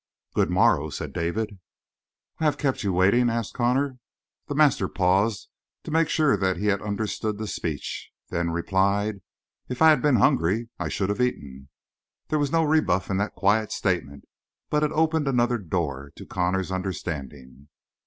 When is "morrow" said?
0.49-0.89